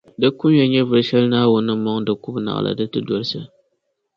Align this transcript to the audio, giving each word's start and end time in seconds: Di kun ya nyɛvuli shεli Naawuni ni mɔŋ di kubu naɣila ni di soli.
Di 0.19 0.27
kun 0.37 0.53
ya 0.59 0.65
nyɛvuli 0.71 1.03
shεli 1.07 1.27
Naawuni 1.31 1.65
ni 1.73 1.73
mɔŋ 1.83 1.97
di 2.05 2.13
kubu 2.21 2.39
naɣila 2.41 2.71
ni 2.77 2.85
di 2.93 2.97
soli. 3.29 3.47